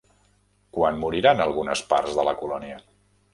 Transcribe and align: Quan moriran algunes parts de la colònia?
Quan 0.77 0.97
moriran 1.03 1.43
algunes 1.45 1.85
parts 1.93 2.17
de 2.21 2.27
la 2.29 2.35
colònia? 2.41 2.81